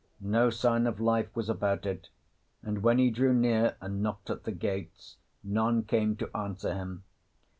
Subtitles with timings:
[0.23, 2.09] No sign of life was about it,
[2.63, 7.03] and when he drew near and knocked at the gates none came to answer him.